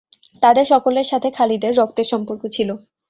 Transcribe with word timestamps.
তাদের 0.41 0.65
সকলের 0.65 1.07
সাথে 1.07 1.27
খালিদের 1.37 1.73
রক্তের 1.75 2.07
সম্পর্ক 2.11 2.43
ছিল। 2.55 2.69